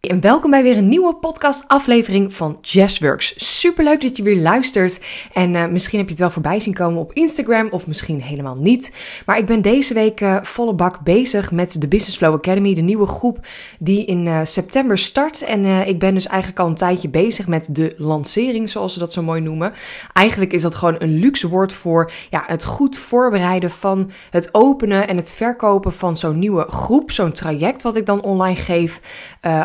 En 0.00 0.20
welkom 0.20 0.50
bij 0.50 0.62
weer 0.62 0.76
een 0.76 0.88
nieuwe 0.88 1.14
podcast-aflevering 1.14 2.34
van 2.34 2.58
Jazzworks. 2.60 3.58
Superleuk 3.58 4.00
dat 4.02 4.16
je 4.16 4.22
weer 4.22 4.40
luistert. 4.40 5.00
En 5.32 5.54
uh, 5.54 5.66
misschien 5.66 5.98
heb 5.98 6.06
je 6.06 6.12
het 6.12 6.22
wel 6.22 6.30
voorbij 6.30 6.60
zien 6.60 6.74
komen 6.74 7.00
op 7.00 7.12
Instagram, 7.12 7.68
of 7.70 7.86
misschien 7.86 8.22
helemaal 8.22 8.56
niet. 8.56 8.92
Maar 9.26 9.38
ik 9.38 9.46
ben 9.46 9.62
deze 9.62 9.94
week 9.94 10.20
uh, 10.20 10.42
volle 10.42 10.74
bak 10.74 11.00
bezig 11.00 11.50
met 11.50 11.80
de 11.80 11.88
Business 11.88 12.16
Flow 12.16 12.34
Academy, 12.34 12.74
de 12.74 12.80
nieuwe 12.80 13.06
groep 13.06 13.46
die 13.78 14.04
in 14.04 14.26
uh, 14.26 14.40
september 14.44 14.98
start. 14.98 15.42
En 15.42 15.64
ik 15.64 15.98
ben 15.98 16.14
dus 16.14 16.26
eigenlijk 16.26 16.60
al 16.60 16.66
een 16.66 16.74
tijdje 16.74 17.08
bezig 17.08 17.46
met 17.46 17.74
de 17.74 17.94
lancering, 17.96 18.68
zoals 18.68 18.92
ze 18.92 18.98
dat 18.98 19.12
zo 19.12 19.22
mooi 19.22 19.40
noemen. 19.40 19.72
Eigenlijk 20.12 20.52
is 20.52 20.62
dat 20.62 20.74
gewoon 20.74 20.96
een 20.98 21.18
luxe 21.18 21.48
woord 21.48 21.72
voor 21.72 22.10
ja, 22.30 22.42
het 22.46 22.64
goed 22.64 22.98
voorbereiden 22.98 23.70
van 23.70 24.10
het 24.30 24.48
openen 24.54 25.08
en 25.08 25.16
het 25.16 25.32
verkopen 25.32 25.92
van 25.92 26.16
zo'n 26.16 26.38
nieuwe 26.38 26.66
groep, 26.68 27.10
zo'n 27.10 27.32
traject 27.32 27.82
wat 27.82 27.96
ik 27.96 28.06
dan 28.06 28.22
online 28.22 28.56
geef 28.56 29.00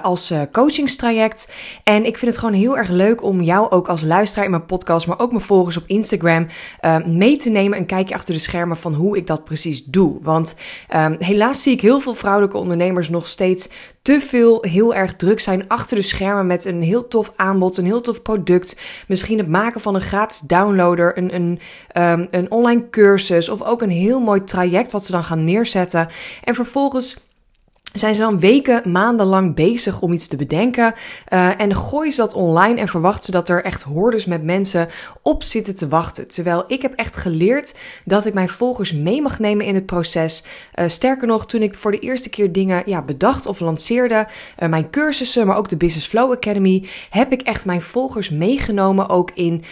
als 0.02 0.23
als 0.30 0.40
uh, 0.40 0.42
coachingstraject. 0.52 1.52
En 1.84 2.06
ik 2.06 2.18
vind 2.18 2.32
het 2.32 2.40
gewoon 2.40 2.56
heel 2.56 2.78
erg 2.78 2.90
leuk 2.90 3.24
om 3.24 3.42
jou 3.42 3.70
ook 3.72 3.88
als 3.88 4.04
luisteraar 4.04 4.46
in 4.46 4.52
mijn 4.52 4.66
podcast, 4.66 5.08
maar 5.08 5.20
ook 5.20 5.32
mijn 5.32 5.44
volgers 5.44 5.78
op 5.78 5.84
Instagram 5.88 6.48
uh, 6.82 7.06
mee 7.06 7.38
te 7.38 7.50
nemen. 7.50 7.78
Een 7.78 7.86
kijkje 7.86 8.16
achter 8.16 8.34
de 8.34 8.40
schermen 8.40 8.78
van 8.78 8.94
hoe 8.94 9.18
ik 9.18 9.28
dat 9.28 9.44
precies 9.44 9.86
doe. 9.86 10.18
Want 10.22 10.56
um, 10.96 11.16
helaas 11.20 11.64
zie 11.64 11.74
ik 11.74 11.82
heel 11.82 12.00
veel 12.00 12.16
vrouwelijke 12.16 12.58
ondernemers 12.58 13.10
nog 13.10 13.28
steeds 13.28 13.70
te 14.02 14.20
veel 14.22 14.58
heel 14.62 14.94
erg 14.94 15.16
druk 15.16 15.40
zijn 15.40 15.68
achter 15.68 15.96
de 15.96 16.02
schermen 16.02 16.48
met 16.48 16.66
een 16.66 16.82
heel 16.82 17.08
tof 17.08 17.34
aanbod, 17.36 17.78
een 17.78 17.86
heel 17.86 18.02
tof 18.02 18.22
product. 18.22 18.80
Misschien 19.08 19.38
het 19.38 19.48
maken 19.48 19.82
van 19.82 19.96
een 19.96 20.02
gratis 20.02 20.40
downloader, 20.40 21.18
een, 21.18 21.36
een, 21.36 21.60
um, 21.98 22.28
een 22.32 22.52
online 22.52 22.90
cursus 22.90 23.50
of 23.50 23.62
ook 23.62 23.82
een 23.82 23.90
heel 23.90 24.20
mooi 24.20 24.44
traject 24.44 24.92
wat 24.92 25.06
ze 25.06 25.12
dan 25.12 25.24
gaan 25.24 25.44
neerzetten. 25.44 26.08
En 26.44 26.56
vervolgens 26.56 27.18
zijn 27.94 28.16
ze 28.16 28.22
dan 28.22 28.40
weken, 28.40 28.92
maanden 28.92 29.26
lang 29.26 29.56
bezig 29.56 30.02
om 30.02 30.14
iets 30.14 30.28
te 30.28 30.36
bedenken. 30.36 30.94
Uh, 31.34 31.60
en 31.60 31.76
gooien 31.76 32.14
ze 32.14 32.22
dat 32.22 32.34
online 32.34 32.80
en 32.80 32.88
verwachten 32.88 33.24
ze 33.24 33.32
dat 33.32 33.50
er 33.50 33.64
echt 33.64 33.84
hordes 33.84 34.26
met 34.26 34.44
mensen 34.44 34.88
op 35.22 35.44
zitten 35.44 35.76
te 35.76 35.88
wachten. 35.88 36.28
Terwijl 36.28 36.64
ik 36.68 36.82
heb 36.82 36.94
echt 36.94 37.16
geleerd 37.16 37.78
dat 38.06 38.26
ik 38.26 38.34
mijn 38.34 38.50
volgers 38.50 38.94
mee 38.94 39.22
mag 39.22 39.40
nemen 39.40 39.66
in 39.66 39.76
het 39.76 39.86
proces. 39.86 40.44
Uh, 40.76 40.88
sterker 40.88 41.28
nog, 41.28 41.46
toen 41.46 41.62
ik 41.62 41.76
voor 41.76 41.92
de 41.92 42.00
eerste 42.00 42.30
keer 42.30 42.52
dingen 42.52 42.84
ja, 42.86 43.02
bedacht 43.02 43.46
of 43.46 43.60
lanceerde, 43.60 44.28
uh, 44.60 44.70
mijn 44.70 44.90
cursussen, 44.90 45.48
maar 45.48 45.58
ook 45.58 45.70
de 45.70 45.78
Business 45.78 46.08
Flow 46.08 46.32
Academy, 46.32 46.88
heb 47.10 47.32
ik 47.32 47.42
echt 47.42 47.66
mijn 47.66 47.82
volgers 47.82 48.30
meegenomen 48.30 49.10
ook 49.10 49.32
in 49.34 49.64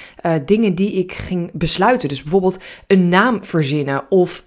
dingen 0.46 0.76
die 0.76 0.94
ik 0.94 1.12
ging 1.12 1.50
besluiten. 1.53 2.09
Dus 2.09 2.22
bijvoorbeeld 2.22 2.59
een 2.88 3.09
naam 3.09 3.46
verzinnen 3.46 4.03
of 4.09 4.44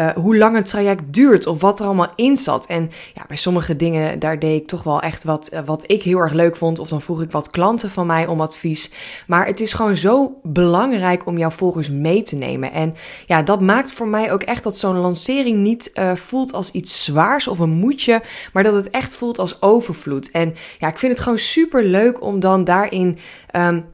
ehm, 0.00 0.18
hoe 0.18 0.36
lang 0.36 0.56
het 0.56 0.66
traject 0.66 1.02
duurt 1.06 1.46
of 1.46 1.60
wat 1.60 1.80
er 1.80 1.86
allemaal 1.86 2.12
in 2.16 2.36
zat. 2.36 2.66
En 2.66 2.90
ja, 3.14 3.24
bij 3.28 3.36
sommige 3.36 3.76
dingen, 3.76 4.18
daar 4.18 4.38
deed 4.38 4.60
ik 4.60 4.66
toch 4.66 4.82
wel 4.82 5.00
echt 5.00 5.24
wat, 5.24 5.48
eh, 5.48 5.60
wat 5.64 5.84
ik 5.86 6.02
heel 6.02 6.18
erg 6.18 6.32
leuk 6.32 6.56
vond. 6.56 6.78
Of 6.78 6.88
dan 6.88 7.00
vroeg 7.00 7.22
ik 7.22 7.30
wat 7.30 7.50
klanten 7.50 7.90
van 7.90 8.06
mij 8.06 8.26
om 8.26 8.40
advies. 8.40 8.90
Maar 9.26 9.46
het 9.46 9.60
is 9.60 9.72
gewoon 9.72 9.96
zo 9.96 10.40
belangrijk 10.42 11.26
om 11.26 11.38
jouw 11.38 11.50
volgers 11.50 11.90
mee 11.90 12.22
te 12.22 12.36
nemen. 12.36 12.72
En 12.72 12.94
ja, 13.26 13.42
dat 13.42 13.60
maakt 13.60 13.92
voor 13.92 14.08
mij 14.08 14.32
ook 14.32 14.42
echt 14.42 14.62
dat 14.62 14.76
zo'n 14.76 14.96
lancering 14.96 15.58
niet 15.58 15.90
uh, 15.94 16.14
voelt 16.14 16.52
als 16.52 16.70
iets 16.70 17.04
zwaars 17.04 17.48
of 17.48 17.58
een 17.58 17.70
moedje. 17.70 18.22
Maar 18.52 18.62
dat 18.62 18.74
het 18.74 18.90
echt 18.90 19.14
voelt 19.14 19.38
als 19.38 19.62
overvloed. 19.62 20.30
En 20.30 20.54
ja, 20.78 20.88
ik 20.88 20.98
vind 20.98 21.12
het 21.12 21.22
gewoon 21.22 21.38
super 21.38 21.84
leuk 21.84 22.22
om 22.22 22.40
dan 22.40 22.64
daarin. 22.64 23.18
Um, 23.56 23.84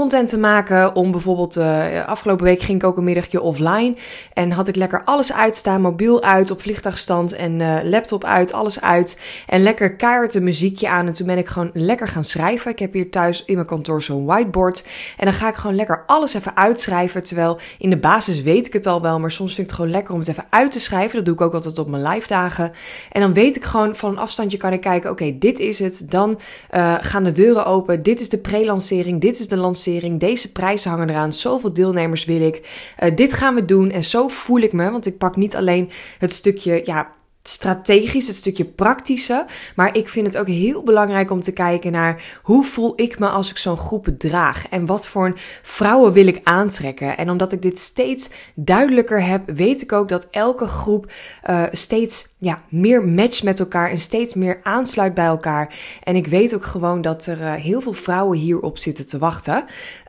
content 0.00 0.28
te 0.28 0.38
maken. 0.38 0.94
Om 0.94 1.10
bijvoorbeeld, 1.10 1.56
uh, 1.56 2.06
afgelopen 2.06 2.44
week 2.44 2.60
ging 2.60 2.78
ik 2.78 2.86
ook 2.86 2.96
een 2.96 3.04
middagje 3.04 3.40
offline. 3.40 3.94
En 4.32 4.50
had 4.50 4.68
ik 4.68 4.76
lekker 4.76 5.04
alles 5.04 5.32
uitstaan. 5.32 5.80
Mobiel 5.80 6.22
uit, 6.22 6.50
op 6.50 6.60
vliegtuigstand 6.60 7.32
en 7.32 7.60
uh, 7.60 7.76
laptop 7.82 8.24
uit, 8.24 8.52
alles 8.52 8.80
uit. 8.80 9.20
En 9.46 9.62
lekker 9.62 9.96
keihard 9.96 10.40
muziekje 10.40 10.88
aan. 10.88 11.06
En 11.06 11.12
toen 11.12 11.26
ben 11.26 11.38
ik 11.38 11.48
gewoon 11.48 11.70
lekker 11.72 12.08
gaan 12.08 12.24
schrijven. 12.24 12.70
Ik 12.70 12.78
heb 12.78 12.92
hier 12.92 13.10
thuis 13.10 13.44
in 13.44 13.54
mijn 13.54 13.66
kantoor 13.66 14.02
zo'n 14.02 14.24
whiteboard. 14.24 14.86
En 15.16 15.24
dan 15.24 15.34
ga 15.34 15.48
ik 15.48 15.54
gewoon 15.54 15.76
lekker 15.76 16.02
alles 16.06 16.34
even 16.34 16.56
uitschrijven. 16.56 17.24
Terwijl 17.24 17.58
in 17.78 17.90
de 17.90 17.98
basis 17.98 18.42
weet 18.42 18.66
ik 18.66 18.72
het 18.72 18.86
al 18.86 19.02
wel. 19.02 19.20
Maar 19.20 19.30
soms 19.30 19.54
vind 19.54 19.62
ik 19.62 19.66
het 19.66 19.76
gewoon 19.76 19.90
lekker 19.90 20.12
om 20.12 20.20
het 20.20 20.28
even 20.28 20.46
uit 20.50 20.72
te 20.72 20.80
schrijven. 20.80 21.16
Dat 21.16 21.24
doe 21.24 21.34
ik 21.34 21.40
ook 21.40 21.54
altijd 21.54 21.78
op 21.78 21.88
mijn 21.88 22.02
live 22.02 22.28
dagen. 22.28 22.72
En 23.12 23.20
dan 23.20 23.32
weet 23.32 23.56
ik 23.56 23.64
gewoon 23.64 23.96
van 23.96 24.10
een 24.10 24.18
afstandje 24.18 24.58
kan 24.58 24.72
ik 24.72 24.80
kijken. 24.80 25.10
Oké, 25.10 25.38
dit 25.38 25.58
is 25.58 25.78
het. 25.78 26.06
Dan 26.08 26.38
uh, 26.74 26.94
gaan 27.00 27.24
de 27.24 27.32
deuren 27.32 27.66
open. 27.66 28.02
Dit 28.02 28.20
is 28.20 28.28
de 28.28 28.38
pre-lancering. 28.38 29.20
Dit 29.20 29.38
is 29.38 29.48
de 29.48 29.56
lancering 29.56 29.82
deze 30.18 30.52
prijzen 30.52 30.90
hangen 30.90 31.10
eraan, 31.10 31.32
zoveel 31.32 31.72
deelnemers 31.72 32.24
wil 32.24 32.40
ik. 32.40 32.92
Uh, 33.02 33.16
dit 33.16 33.32
gaan 33.32 33.54
we 33.54 33.64
doen 33.64 33.90
en 33.90 34.04
zo 34.04 34.28
voel 34.28 34.60
ik 34.60 34.72
me, 34.72 34.90
want 34.90 35.06
ik 35.06 35.18
pak 35.18 35.36
niet 35.36 35.56
alleen 35.56 35.90
het 36.18 36.32
stukje, 36.32 36.82
ja, 36.84 37.12
strategisch, 37.48 38.26
het 38.26 38.36
stukje 38.36 38.64
praktische. 38.64 39.46
Maar 39.76 39.96
ik 39.96 40.08
vind 40.08 40.26
het 40.26 40.36
ook 40.36 40.46
heel 40.46 40.82
belangrijk 40.82 41.30
om 41.30 41.40
te 41.40 41.52
kijken 41.52 41.92
naar 41.92 42.40
hoe 42.42 42.64
voel 42.64 42.92
ik 42.96 43.18
me 43.18 43.28
als 43.28 43.50
ik 43.50 43.56
zo'n 43.56 43.76
groep 43.76 44.08
draag. 44.18 44.68
En 44.68 44.86
wat 44.86 45.06
voor 45.06 45.40
vrouwen 45.62 46.12
wil 46.12 46.26
ik 46.26 46.40
aantrekken. 46.42 47.16
En 47.16 47.30
omdat 47.30 47.52
ik 47.52 47.62
dit 47.62 47.78
steeds 47.78 48.30
duidelijker 48.54 49.24
heb, 49.24 49.50
weet 49.50 49.82
ik 49.82 49.92
ook 49.92 50.08
dat 50.08 50.28
elke 50.30 50.66
groep 50.66 51.12
uh, 51.50 51.62
steeds 51.72 52.28
ja, 52.38 52.62
meer 52.68 53.04
matcht 53.04 53.42
met 53.42 53.60
elkaar 53.60 53.90
en 53.90 53.98
steeds 53.98 54.34
meer 54.34 54.60
aansluit 54.62 55.14
bij 55.14 55.26
elkaar. 55.26 55.74
En 56.02 56.16
ik 56.16 56.26
weet 56.26 56.54
ook 56.54 56.64
gewoon 56.64 57.00
dat 57.00 57.26
er 57.26 57.40
uh, 57.40 57.52
heel 57.52 57.80
veel 57.80 57.92
vrouwen 57.92 58.38
hierop 58.38 58.78
zitten 58.78 59.06
te 59.06 59.18
wachten. 59.18 59.64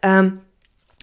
Um, 0.05 0.44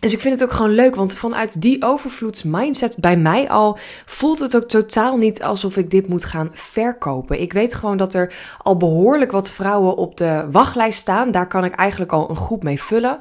dus 0.02 0.12
ik 0.12 0.20
vind 0.20 0.34
het 0.40 0.44
ook 0.44 0.56
gewoon 0.56 0.74
leuk, 0.74 0.94
want 0.94 1.14
vanuit 1.14 1.62
die 1.62 1.84
overvloedsmindset 1.84 2.96
bij 2.96 3.16
mij 3.16 3.50
al 3.50 3.78
voelt 4.06 4.38
het 4.38 4.56
ook 4.56 4.68
totaal 4.68 5.16
niet 5.16 5.42
alsof 5.42 5.76
ik 5.76 5.90
dit 5.90 6.08
moet 6.08 6.24
gaan 6.24 6.50
verkopen. 6.52 7.40
Ik 7.40 7.52
weet 7.52 7.74
gewoon 7.74 7.96
dat 7.96 8.14
er 8.14 8.34
al 8.62 8.76
behoorlijk 8.76 9.32
wat 9.32 9.50
vrouwen 9.50 9.96
op 9.96 10.16
de 10.16 10.46
wachtlijst 10.50 10.98
staan. 10.98 11.30
Daar 11.30 11.48
kan 11.48 11.64
ik 11.64 11.74
eigenlijk 11.74 12.12
al 12.12 12.30
een 12.30 12.36
groep 12.36 12.62
mee 12.62 12.82
vullen. 12.82 13.18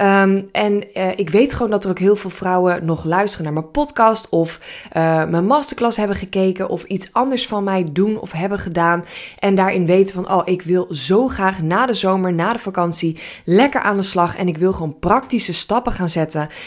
Um, 0.00 0.48
en 0.52 0.84
uh, 0.94 1.18
ik 1.18 1.30
weet 1.30 1.52
gewoon 1.52 1.70
dat 1.70 1.84
er 1.84 1.90
ook 1.90 1.98
heel 1.98 2.16
veel 2.16 2.30
vrouwen 2.30 2.84
nog 2.84 3.04
luisteren 3.04 3.44
naar 3.44 3.54
mijn 3.54 3.70
podcast 3.70 4.28
of 4.28 4.60
uh, 4.96 5.24
mijn 5.24 5.46
masterclass 5.46 5.96
hebben 5.96 6.16
gekeken 6.16 6.68
of 6.68 6.84
iets 6.84 7.12
anders 7.12 7.46
van 7.46 7.64
mij 7.64 7.86
doen 7.92 8.20
of 8.20 8.32
hebben 8.32 8.58
gedaan. 8.58 9.04
En 9.38 9.54
daarin 9.54 9.86
weten 9.86 10.14
van, 10.14 10.32
oh, 10.32 10.42
ik 10.44 10.62
wil 10.62 10.86
zo 10.90 11.28
graag 11.28 11.62
na 11.62 11.86
de 11.86 11.94
zomer, 11.94 12.32
na 12.32 12.52
de 12.52 12.58
vakantie, 12.58 13.18
lekker 13.44 13.80
aan 13.80 13.96
de 13.96 14.02
slag. 14.02 14.36
En 14.36 14.48
ik 14.48 14.58
wil 14.58 14.72
gewoon 14.72 14.98
praktische 14.98 15.52
stappen 15.52 15.92
gaan 15.92 16.08
zetten. 16.08 16.19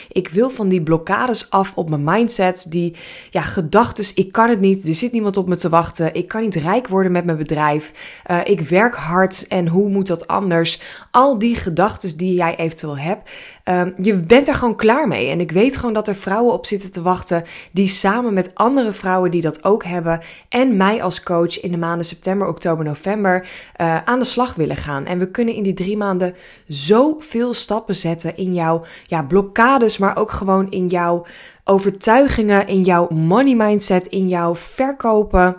Ik 0.08 0.30
wil 0.30 0.50
van 0.50 0.70
die 0.70 0.82
blokkades 0.82 1.50
af 1.50 1.72
op 1.76 1.90
mijn 1.90 2.04
mindset, 2.04 2.66
die 2.70 2.96
ja, 3.30 3.42
gedachten, 3.42 4.06
ik 4.16 4.32
kan 4.32 4.50
het 4.50 4.60
niet, 4.60 4.88
er 4.88 4.96
zit 4.96 5.12
niemand 5.12 5.38
op 5.38 5.48
me 5.48 5.56
te 5.56 5.70
wachten, 5.70 6.14
ik 6.14 6.28
kan 6.28 6.42
niet 6.42 6.56
rijk 6.56 6.88
worden 6.88 7.12
met 7.12 7.26
mijn 7.26 7.38
bedrijf, 7.38 7.92
uh, 8.32 8.38
ik 8.44 8.60
werk 8.60 8.96
hard 8.96 9.48
en 9.48 9.68
hoe 9.68 9.90
moet 9.90 10.08
dat 10.08 10.28
anders? 10.28 10.82
Al 11.12 11.40
die 11.40 11.56
gedachten 11.56 12.18
die 12.18 12.34
jij 12.34 12.56
eventueel 12.56 12.98
hebt 12.98 13.30
Um, 13.70 13.94
je 13.98 14.16
bent 14.16 14.48
er 14.48 14.54
gewoon 14.54 14.76
klaar 14.76 15.08
mee. 15.08 15.30
En 15.30 15.40
ik 15.40 15.52
weet 15.52 15.78
gewoon 15.78 15.94
dat 15.94 16.08
er 16.08 16.16
vrouwen 16.16 16.54
op 16.54 16.66
zitten 16.66 16.92
te 16.92 17.02
wachten 17.02 17.44
die 17.72 17.88
samen 17.88 18.34
met 18.34 18.52
andere 18.54 18.92
vrouwen 18.92 19.32
die 19.32 19.42
dat 19.42 19.64
ook 19.64 19.84
hebben 19.84 20.22
en 20.50 20.78
mij 20.78 21.04
als 21.04 21.24
coach 21.24 21.62
in 21.62 21.72
de 21.72 21.78
maanden 21.78 22.06
september, 22.06 22.48
oktober, 22.48 22.86
november 22.86 23.48
uh, 23.82 24.04
aan 24.04 24.20
de 24.20 24.26
slag 24.26 24.56
willen 24.56 24.76
gaan. 24.76 25.06
En 25.06 25.20
we 25.20 25.32
kunnen 25.32 25.56
in 25.56 25.64
die 25.64 25.74
drie 25.74 25.98
maanden 25.98 26.36
zoveel 26.68 27.54
stappen 27.54 27.96
zetten 27.96 28.38
in 28.38 28.54
jouw 28.54 28.86
ja, 29.08 29.24
blokkades, 29.44 29.98
maar 29.98 30.18
ook 30.18 30.32
gewoon 30.32 30.72
in 30.72 30.88
jouw 30.88 31.26
overtuigingen, 31.64 32.68
in 32.68 32.82
jouw 32.84 33.08
money 33.10 33.56
mindset, 33.56 34.06
in 34.08 34.28
jouw 34.28 34.56
verkopen. 34.56 35.56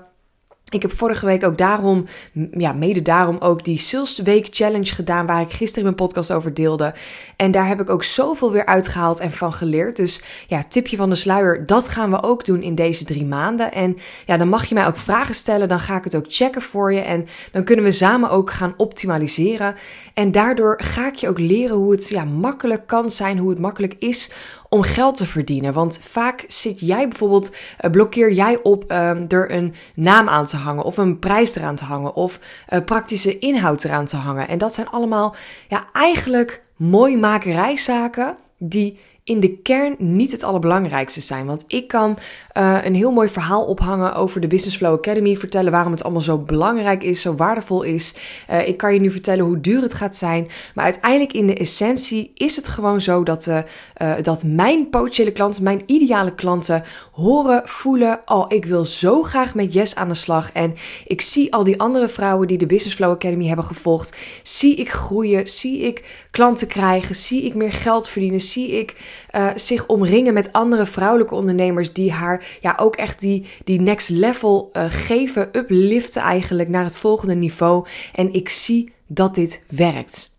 Ik 0.74 0.82
heb 0.82 0.92
vorige 0.92 1.26
week 1.26 1.44
ook 1.44 1.58
daarom, 1.58 2.06
ja, 2.50 2.72
mede 2.72 3.02
daarom 3.02 3.36
ook 3.40 3.64
die 3.64 3.78
Sales 3.78 4.18
Week 4.18 4.46
Challenge 4.50 4.94
gedaan, 4.94 5.26
waar 5.26 5.40
ik 5.40 5.50
gisteren 5.52 5.84
mijn 5.84 5.94
podcast 5.94 6.32
over 6.32 6.54
deelde. 6.54 6.94
En 7.36 7.50
daar 7.50 7.66
heb 7.66 7.80
ik 7.80 7.90
ook 7.90 8.04
zoveel 8.04 8.52
weer 8.52 8.66
uitgehaald 8.66 9.20
en 9.20 9.32
van 9.32 9.52
geleerd. 9.52 9.96
Dus 9.96 10.22
ja, 10.46 10.64
tipje 10.68 10.96
van 10.96 11.08
de 11.10 11.14
sluier, 11.14 11.66
dat 11.66 11.88
gaan 11.88 12.10
we 12.10 12.22
ook 12.22 12.44
doen 12.44 12.62
in 12.62 12.74
deze 12.74 13.04
drie 13.04 13.24
maanden. 13.24 13.72
En 13.72 13.96
ja, 14.26 14.36
dan 14.36 14.48
mag 14.48 14.64
je 14.64 14.74
mij 14.74 14.86
ook 14.86 14.96
vragen 14.96 15.34
stellen, 15.34 15.68
dan 15.68 15.80
ga 15.80 15.96
ik 15.96 16.04
het 16.04 16.16
ook 16.16 16.26
checken 16.28 16.62
voor 16.62 16.92
je. 16.92 17.00
En 17.00 17.26
dan 17.52 17.64
kunnen 17.64 17.84
we 17.84 17.92
samen 17.92 18.30
ook 18.30 18.50
gaan 18.50 18.74
optimaliseren. 18.76 19.74
En 20.14 20.32
daardoor 20.32 20.80
ga 20.82 21.06
ik 21.06 21.14
je 21.14 21.28
ook 21.28 21.38
leren 21.38 21.76
hoe 21.76 21.92
het 21.92 22.08
ja, 22.08 22.24
makkelijk 22.24 22.86
kan 22.86 23.10
zijn, 23.10 23.38
hoe 23.38 23.50
het 23.50 23.58
makkelijk 23.58 23.94
is 23.98 24.30
om 24.74 24.82
geld 24.82 25.16
te 25.16 25.26
verdienen. 25.26 25.72
Want 25.72 25.98
vaak 26.02 26.44
zit 26.48 26.80
jij 26.80 27.08
bijvoorbeeld, 27.08 27.50
uh, 27.80 27.90
blokkeer 27.90 28.32
jij 28.32 28.58
op 28.62 28.82
um, 28.82 29.24
er 29.28 29.50
een 29.50 29.74
naam 29.94 30.28
aan 30.28 30.44
te 30.44 30.56
hangen 30.64 30.84
of 30.84 30.96
een 30.96 31.18
prijs 31.18 31.54
eraan 31.54 31.74
te 31.74 31.84
hangen 31.84 32.14
of 32.14 32.40
uh, 32.72 32.80
praktische 32.84 33.38
inhoud 33.38 33.84
eraan 33.84 34.06
te 34.06 34.16
hangen. 34.16 34.48
En 34.48 34.58
dat 34.58 34.74
zijn 34.74 34.88
allemaal 34.88 35.34
ja, 35.68 35.84
eigenlijk 35.92 36.62
mooi 36.76 37.16
makerijzaken 37.16 38.36
die 38.58 38.98
in 39.24 39.40
de 39.40 39.58
kern 39.58 39.94
niet 39.98 40.32
het 40.32 40.42
allerbelangrijkste 40.42 41.20
zijn. 41.20 41.46
Want 41.46 41.64
ik 41.66 41.88
kan 41.88 42.18
uh, 42.56 42.84
een 42.84 42.94
heel 42.94 43.12
mooi 43.12 43.28
verhaal 43.28 43.64
ophangen 43.64 44.14
over 44.14 44.40
de 44.40 44.46
Business 44.46 44.76
Flow 44.76 44.94
Academy. 44.94 45.36
Vertellen 45.36 45.72
waarom 45.72 45.92
het 45.92 46.02
allemaal 46.02 46.22
zo 46.22 46.38
belangrijk 46.38 47.02
is, 47.02 47.20
zo 47.20 47.34
waardevol 47.34 47.82
is. 47.82 48.14
Uh, 48.50 48.68
ik 48.68 48.76
kan 48.76 48.94
je 48.94 49.00
nu 49.00 49.10
vertellen 49.10 49.44
hoe 49.44 49.60
duur 49.60 49.82
het 49.82 49.94
gaat 49.94 50.16
zijn. 50.16 50.48
Maar 50.74 50.84
uiteindelijk 50.84 51.32
in 51.32 51.46
de 51.46 51.54
essentie 51.54 52.30
is 52.34 52.56
het 52.56 52.68
gewoon 52.68 53.00
zo 53.00 53.22
dat, 53.22 53.46
uh, 53.46 54.14
dat 54.22 54.44
mijn 54.44 54.88
potentiële 54.90 55.32
klanten, 55.32 55.62
mijn 55.62 55.82
ideale 55.86 56.34
klanten, 56.34 56.84
horen, 57.12 57.62
voelen: 57.64 58.20
Oh, 58.24 58.44
ik 58.48 58.64
wil 58.64 58.84
zo 58.84 59.22
graag 59.22 59.54
met 59.54 59.72
Yes 59.72 59.94
aan 59.94 60.08
de 60.08 60.14
slag. 60.14 60.52
En 60.52 60.74
ik 61.06 61.20
zie 61.20 61.52
al 61.52 61.64
die 61.64 61.80
andere 61.80 62.08
vrouwen 62.08 62.46
die 62.46 62.58
de 62.58 62.66
Business 62.66 62.96
Flow 62.96 63.10
Academy 63.10 63.46
hebben 63.46 63.64
gevolgd. 63.64 64.16
Zie 64.42 64.76
ik 64.76 64.90
groeien, 64.90 65.48
zie 65.48 65.80
ik 65.80 66.26
klanten 66.30 66.68
krijgen, 66.68 67.16
zie 67.16 67.42
ik 67.42 67.54
meer 67.54 67.72
geld 67.72 68.08
verdienen, 68.08 68.40
zie 68.40 68.70
ik 68.70 68.94
uh, 69.32 69.50
zich 69.54 69.86
omringen 69.86 70.34
met 70.34 70.52
andere 70.52 70.86
vrouwelijke 70.86 71.34
ondernemers 71.34 71.92
die 71.92 72.12
haar 72.12 72.58
ja 72.60 72.74
ook 72.76 72.96
echt 72.96 73.20
die, 73.20 73.46
die 73.64 73.80
next 73.80 74.08
level 74.08 74.70
uh, 74.72 74.84
geven, 74.88 75.48
upliften 75.52 76.22
eigenlijk 76.22 76.68
naar 76.68 76.84
het 76.84 76.96
volgende 76.96 77.34
niveau. 77.34 77.86
En 78.14 78.32
ik 78.32 78.48
zie 78.48 78.92
dat 79.06 79.34
dit 79.34 79.64
werkt. 79.68 80.32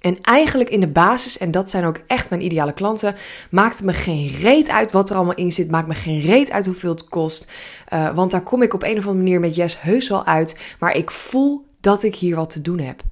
En 0.00 0.20
eigenlijk 0.20 0.70
in 0.70 0.80
de 0.80 0.88
basis, 0.88 1.38
en 1.38 1.50
dat 1.50 1.70
zijn 1.70 1.84
ook 1.84 2.00
echt 2.06 2.30
mijn 2.30 2.44
ideale 2.44 2.72
klanten, 2.72 3.14
maakt 3.50 3.82
me 3.82 3.92
geen 3.92 4.28
reet 4.28 4.68
uit 4.68 4.92
wat 4.92 5.10
er 5.10 5.16
allemaal 5.16 5.34
in 5.34 5.52
zit. 5.52 5.70
Maakt 5.70 5.88
me 5.88 5.94
geen 5.94 6.20
reet 6.20 6.50
uit 6.50 6.66
hoeveel 6.66 6.90
het 6.90 7.08
kost. 7.08 7.50
Uh, 7.92 8.14
want 8.14 8.30
daar 8.30 8.42
kom 8.42 8.62
ik 8.62 8.74
op 8.74 8.82
een 8.82 8.98
of 8.98 9.06
andere 9.06 9.14
manier 9.14 9.40
met 9.40 9.54
Yes 9.54 9.80
heus 9.80 10.08
wel 10.08 10.24
uit. 10.24 10.58
Maar 10.78 10.96
ik 10.96 11.10
voel 11.10 11.66
dat 11.80 12.02
ik 12.02 12.14
hier 12.14 12.36
wat 12.36 12.50
te 12.50 12.62
doen 12.62 12.78
heb. 12.78 13.02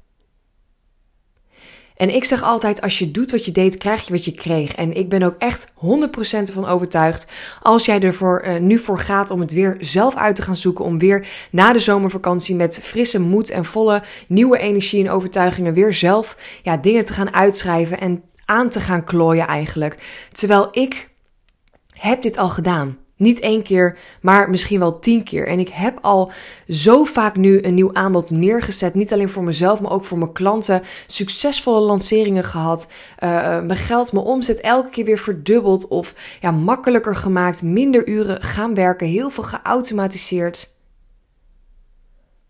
En 1.99 2.15
ik 2.15 2.25
zeg 2.25 2.43
altijd, 2.43 2.81
als 2.81 2.99
je 2.99 3.11
doet 3.11 3.31
wat 3.31 3.45
je 3.45 3.53
deed, 3.53 3.77
krijg 3.77 4.06
je 4.06 4.12
wat 4.12 4.25
je 4.25 4.33
kreeg. 4.33 4.75
En 4.75 4.93
ik 4.93 5.09
ben 5.09 5.23
ook 5.23 5.35
echt 5.39 5.67
100% 5.67 5.73
ervan 6.31 6.67
overtuigd, 6.67 7.31
als 7.62 7.85
jij 7.85 8.00
er 8.00 8.17
uh, 8.49 8.61
nu 8.61 8.79
voor 8.79 8.99
gaat 8.99 9.31
om 9.31 9.41
het 9.41 9.53
weer 9.53 9.77
zelf 9.81 10.17
uit 10.17 10.37
te 10.37 10.43
gaan 10.43 10.56
zoeken, 10.56 10.85
om 10.85 10.99
weer 10.99 11.29
na 11.50 11.73
de 11.73 11.79
zomervakantie 11.79 12.55
met 12.55 12.81
frisse 12.83 13.21
moed 13.21 13.50
en 13.50 13.65
volle 13.65 14.03
nieuwe 14.29 14.59
energie 14.59 15.05
en 15.05 15.11
overtuigingen 15.11 15.75
weer 15.75 15.95
zelf 15.95 16.37
ja, 16.62 16.77
dingen 16.77 17.05
te 17.05 17.12
gaan 17.12 17.35
uitschrijven 17.35 18.00
en 18.00 18.23
aan 18.45 18.69
te 18.69 18.81
gaan 18.81 19.05
klooien 19.05 19.47
eigenlijk. 19.47 20.27
Terwijl 20.33 20.69
ik 20.71 21.11
heb 21.91 22.23
dit 22.23 22.37
al 22.37 22.49
gedaan. 22.49 23.08
Niet 23.19 23.41
één 23.41 23.62
keer, 23.62 23.99
maar 24.20 24.50
misschien 24.50 24.79
wel 24.79 24.99
tien 24.99 25.23
keer. 25.23 25.47
En 25.47 25.59
ik 25.59 25.69
heb 25.69 25.99
al 26.03 26.32
zo 26.69 27.05
vaak 27.05 27.37
nu 27.37 27.62
een 27.62 27.75
nieuw 27.75 27.94
aanbod 27.94 28.31
neergezet. 28.31 28.94
Niet 28.94 29.12
alleen 29.12 29.29
voor 29.29 29.44
mezelf, 29.44 29.81
maar 29.81 29.91
ook 29.91 30.05
voor 30.05 30.19
mijn 30.19 30.32
klanten. 30.32 30.82
Succesvolle 31.06 31.81
lanceringen 31.81 32.44
gehad. 32.44 32.93
Uh, 33.25 33.31
mijn 33.41 33.76
geld, 33.76 34.12
mijn 34.12 34.25
omzet 34.25 34.61
elke 34.61 34.91
keer 34.91 35.05
weer 35.05 35.19
verdubbeld. 35.19 35.88
Of 35.88 36.15
ja, 36.41 36.50
makkelijker 36.50 37.17
gemaakt. 37.17 37.62
Minder 37.62 38.09
uren 38.09 38.43
gaan 38.43 38.75
werken. 38.75 39.06
Heel 39.06 39.31
veel 39.31 39.44
geautomatiseerd. 39.44 40.76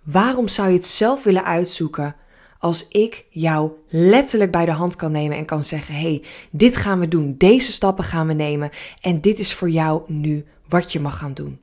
Waarom 0.02 0.48
zou 0.48 0.68
je 0.68 0.74
het 0.74 0.86
zelf 0.86 1.22
willen 1.22 1.44
uitzoeken? 1.44 2.14
als 2.58 2.88
ik 2.88 3.24
jou 3.30 3.70
letterlijk 3.88 4.50
bij 4.50 4.64
de 4.64 4.70
hand 4.70 4.96
kan 4.96 5.12
nemen 5.12 5.36
en 5.36 5.44
kan 5.44 5.62
zeggen: 5.62 5.94
hey, 5.94 6.22
dit 6.50 6.76
gaan 6.76 7.00
we 7.00 7.08
doen, 7.08 7.34
deze 7.38 7.72
stappen 7.72 8.04
gaan 8.04 8.26
we 8.26 8.32
nemen 8.32 8.70
en 9.00 9.20
dit 9.20 9.38
is 9.38 9.54
voor 9.54 9.70
jou 9.70 10.02
nu 10.06 10.44
wat 10.68 10.92
je 10.92 11.00
mag 11.00 11.18
gaan 11.18 11.34
doen. 11.34 11.60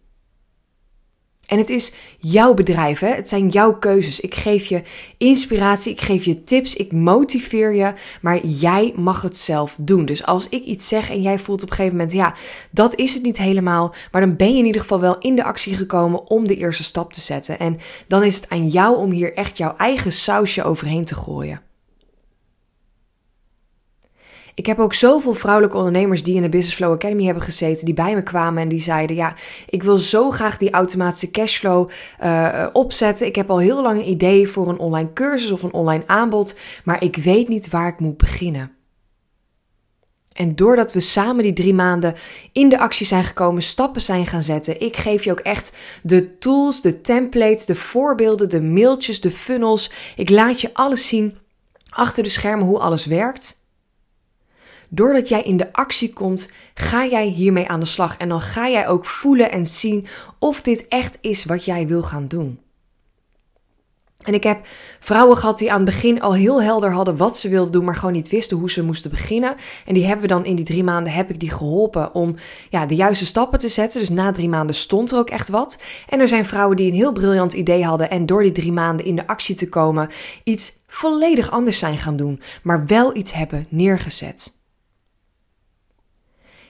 En 1.46 1.58
het 1.58 1.70
is 1.70 1.94
jouw 2.18 2.54
bedrijf, 2.54 3.00
hè? 3.00 3.08
het 3.08 3.30
zijn 3.30 3.50
jouw 3.50 3.78
keuzes. 3.78 4.20
Ik 4.20 4.36
geef 4.36 4.66
je 4.66 4.84
inspiratie, 5.18 5.92
ik 5.92 6.02
geef 6.02 6.26
je 6.26 6.44
tips, 6.44 6.76
ik 6.76 6.92
motiveer 6.92 7.76
je, 7.76 7.94
maar 8.22 8.46
jij 8.46 8.94
mag 8.96 9.22
het 9.22 9.38
zelf 9.38 9.78
doen. 9.80 10.06
Dus 10.06 10.26
als 10.26 10.50
ik 10.50 10.64
iets 10.64 10.88
zeg 10.88 11.10
en 11.10 11.22
jij 11.22 11.40
voelt 11.40 11.64
op 11.64 11.70
een 11.70 11.76
gegeven 11.76 11.98
moment, 11.98 12.16
ja, 12.16 12.34
dat 12.72 12.96
is 12.96 13.14
het 13.14 13.24
niet 13.24 13.38
helemaal, 13.38 13.94
maar 14.12 14.22
dan 14.22 14.36
ben 14.36 14.52
je 14.52 14.60
in 14.60 14.66
ieder 14.66 14.82
geval 14.82 15.00
wel 15.00 15.18
in 15.18 15.36
de 15.36 15.44
actie 15.44 15.76
gekomen 15.76 16.30
om 16.30 16.48
de 16.48 16.56
eerste 16.56 16.84
stap 16.84 17.14
te 17.14 17.22
zetten. 17.22 17.60
En 17.60 17.78
dan 18.08 18.24
is 18.24 18.36
het 18.36 18.50
aan 18.50 18.68
jou 18.68 18.98
om 18.98 19.12
hier 19.12 19.34
echt 19.34 19.58
jouw 19.58 19.76
eigen 19.78 20.12
sausje 20.12 20.64
overheen 20.64 21.06
te 21.06 21.16
gooien. 21.16 21.65
Ik 24.56 24.66
heb 24.66 24.80
ook 24.80 24.94
zoveel 24.94 25.34
vrouwelijke 25.34 25.78
ondernemers 25.78 26.24
die 26.24 26.36
in 26.36 26.42
de 26.42 26.50
Business 26.50 26.76
Flow 26.76 26.92
Academy 26.92 27.24
hebben 27.24 27.44
gezeten, 27.44 27.86
die 27.86 27.94
bij 27.94 28.16
me 28.16 28.24
kwamen 28.24 28.62
en 28.62 28.70
die 28.70 28.82
zeiden: 28.82 29.16
Ja, 29.16 29.36
ik 29.70 29.84
wil 29.84 29.98
zo 29.98 30.32
graag 30.32 30.58
die 30.58 30.72
automatische 30.72 31.32
cashflow 31.32 31.90
uh, 32.24 32.66
opzetten. 32.74 33.28
Ik 33.28 33.36
heb 33.36 33.50
al 33.50 33.60
heel 33.60 33.82
lang 33.82 34.00
een 34.00 34.10
idee 34.10 34.48
voor 34.48 34.70
een 34.70 34.80
online 34.80 35.14
cursus 35.14 35.52
of 35.52 35.64
een 35.64 35.74
online 35.74 36.04
aanbod, 36.06 36.58
maar 36.84 37.04
ik 37.04 37.16
weet 37.16 37.48
niet 37.48 37.70
waar 37.70 37.88
ik 37.88 38.00
moet 38.00 38.18
beginnen. 38.18 38.72
En 40.34 40.56
doordat 40.56 40.94
we 40.94 41.00
samen 41.00 41.44
die 41.44 41.54
drie 41.54 41.74
maanden 41.74 42.16
in 42.52 42.70
de 42.70 42.80
actie 42.80 43.06
zijn 43.06 43.24
gekomen, 43.24 43.62
stappen 43.62 44.02
zijn 44.02 44.28
gaan 44.28 44.44
zetten, 44.44 44.82
ik 44.82 44.96
geef 44.98 45.24
je 45.24 45.32
ook 45.32 45.40
echt 45.40 45.78
de 46.04 46.38
tools, 46.38 46.82
de 46.82 47.02
templates, 47.02 47.66
de 47.66 47.76
voorbeelden, 47.76 48.50
de 48.50 48.62
mailtjes, 48.62 49.22
de 49.22 49.32
funnels. 49.32 49.92
Ik 50.16 50.30
laat 50.30 50.62
je 50.62 50.70
alles 50.74 51.08
zien 51.08 51.38
achter 51.90 52.24
de 52.24 52.30
schermen 52.30 52.66
hoe 52.66 52.80
alles 52.80 53.06
werkt. 53.06 53.65
Doordat 54.96 55.28
jij 55.28 55.42
in 55.42 55.58
de 55.58 55.74
actie 55.74 56.14
komt, 56.14 56.52
ga 56.74 57.06
jij 57.06 57.28
hiermee 57.28 57.68
aan 57.68 57.80
de 57.80 57.86
slag. 57.86 58.18
En 58.18 58.30
dan 58.30 58.42
ga 58.42 58.70
jij 58.70 58.88
ook 58.88 59.06
voelen 59.06 59.52
en 59.52 59.66
zien 59.66 60.08
of 60.40 60.62
dit 60.62 60.88
echt 60.88 61.18
is 61.22 61.46
wat 61.46 61.66
jij 61.66 61.88
wil 61.88 62.04
gaan 62.04 62.28
doen. 62.28 62.60
En 64.24 64.34
ik 64.34 64.44
heb 64.44 64.66
vrouwen 65.00 65.38
gehad 65.38 65.58
die 65.58 65.72
aan 65.72 65.82
het 65.82 65.86
begin 65.86 66.22
al 66.22 66.34
heel 66.34 66.62
helder 66.62 66.92
hadden 66.92 67.18
wat 67.18 67.38
ze 67.38 67.50
wilden 67.50 67.72
doen, 67.72 67.86
maar 67.86 67.96
gewoon 67.96 68.14
niet 68.14 68.30
wisten 68.30 68.58
hoe 68.58 68.72
ze 68.72 68.84
moesten 68.84 69.12
beginnen. 69.12 69.56
En 69.86 69.94
die 69.94 70.04
hebben 70.06 70.22
we 70.22 70.34
dan 70.34 70.46
in 70.46 70.56
die 70.56 70.66
drie 70.66 70.84
maanden 70.84 71.14
heb 71.14 71.30
ik 71.30 71.40
die 71.40 71.52
geholpen 71.52 72.14
om 72.14 72.36
ja, 72.70 72.86
de 72.86 72.96
juiste 72.96 73.26
stappen 73.26 73.60
te 73.60 73.70
zetten. 73.70 74.00
Dus 74.00 74.10
na 74.10 74.32
drie 74.32 74.50
maanden 74.50 74.76
stond 74.76 75.12
er 75.12 75.18
ook 75.18 75.30
echt 75.30 75.50
wat. 75.50 75.82
En 76.10 76.20
er 76.20 76.28
zijn 76.28 76.46
vrouwen 76.46 76.78
die 76.78 76.88
een 76.88 76.98
heel 76.98 77.12
briljant 77.12 77.54
idee 77.54 77.86
hadden 77.86 78.10
en 78.10 78.26
door 78.26 78.44
die 78.44 78.52
drie 78.52 78.72
maanden 78.72 79.06
in 79.06 79.16
de 79.16 79.28
actie 79.28 79.56
te 79.56 79.70
komen, 79.70 80.10
iets 80.44 80.74
volledig 80.88 81.52
anders 81.52 81.80
zijn 81.80 81.98
gaan 81.98 82.18
doen, 82.18 82.42
maar 82.64 82.86
wel 82.86 83.16
iets 83.16 83.34
hebben 83.34 83.68
neergezet. 83.70 84.64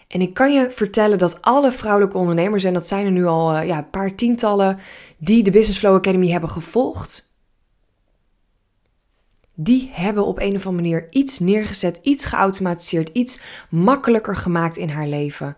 En 0.07 0.21
ik 0.21 0.33
kan 0.33 0.53
je 0.53 0.71
vertellen 0.71 1.17
dat 1.17 1.41
alle 1.41 1.71
vrouwelijke 1.71 2.17
ondernemers, 2.17 2.63
en 2.63 2.73
dat 2.73 2.87
zijn 2.87 3.05
er 3.05 3.11
nu 3.11 3.25
al 3.25 3.55
uh, 3.55 3.67
ja, 3.67 3.77
een 3.77 3.89
paar 3.89 4.15
tientallen, 4.15 4.79
die 5.17 5.43
de 5.43 5.51
Business 5.51 5.79
Flow 5.79 5.95
Academy 5.95 6.29
hebben 6.29 6.49
gevolgd, 6.49 7.33
die 9.53 9.89
hebben 9.93 10.25
op 10.25 10.39
een 10.39 10.55
of 10.55 10.67
andere 10.67 10.71
manier 10.71 11.07
iets 11.09 11.39
neergezet, 11.39 11.99
iets 12.01 12.25
geautomatiseerd, 12.25 13.09
iets 13.13 13.41
makkelijker 13.69 14.35
gemaakt 14.35 14.77
in 14.77 14.89
haar 14.89 15.07
leven. 15.07 15.55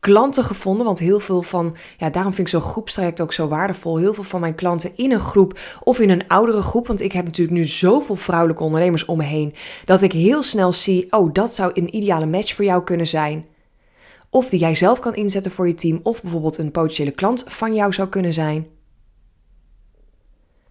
Klanten 0.00 0.44
gevonden, 0.44 0.86
want 0.86 0.98
heel 0.98 1.20
veel 1.20 1.42
van, 1.42 1.76
ja, 1.98 2.10
daarom 2.10 2.32
vind 2.32 2.48
ik 2.48 2.54
zo'n 2.54 2.70
groepstraject 2.70 3.20
ook 3.20 3.32
zo 3.32 3.48
waardevol. 3.48 3.98
Heel 3.98 4.14
veel 4.14 4.24
van 4.24 4.40
mijn 4.40 4.54
klanten 4.54 4.96
in 4.96 5.12
een 5.12 5.20
groep 5.20 5.58
of 5.82 6.00
in 6.00 6.10
een 6.10 6.28
oudere 6.28 6.60
groep, 6.60 6.86
want 6.86 7.00
ik 7.00 7.12
heb 7.12 7.24
natuurlijk 7.24 7.56
nu 7.56 7.64
zoveel 7.64 8.16
vrouwelijke 8.16 8.62
ondernemers 8.62 9.04
om 9.04 9.16
me 9.16 9.24
heen, 9.24 9.54
dat 9.84 10.02
ik 10.02 10.12
heel 10.12 10.42
snel 10.42 10.72
zie, 10.72 11.06
oh, 11.12 11.32
dat 11.32 11.54
zou 11.54 11.70
een 11.74 11.96
ideale 11.96 12.26
match 12.26 12.54
voor 12.54 12.64
jou 12.64 12.84
kunnen 12.84 13.06
zijn. 13.06 13.46
Of 14.34 14.48
die 14.48 14.58
jij 14.58 14.74
zelf 14.74 14.98
kan 14.98 15.14
inzetten 15.14 15.52
voor 15.52 15.66
je 15.66 15.74
team, 15.74 16.00
of 16.02 16.22
bijvoorbeeld 16.22 16.58
een 16.58 16.70
potentiële 16.70 17.10
klant 17.10 17.44
van 17.46 17.74
jou 17.74 17.92
zou 17.92 18.08
kunnen 18.08 18.32
zijn. 18.32 18.66